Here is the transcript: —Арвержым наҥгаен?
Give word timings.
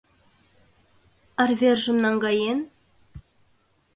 —Арвержым 1.41 1.97
наҥгаен? 2.03 2.59